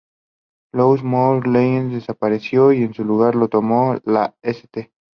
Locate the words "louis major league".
0.73-1.93